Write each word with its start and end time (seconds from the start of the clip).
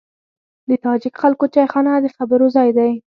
د 0.69 0.71
تاجک 0.83 1.13
خلکو 1.21 1.45
چایخانه 1.55 1.91
د 2.01 2.07
خبرو 2.17 2.47
ځای 2.55 2.69
دی. 2.77 2.91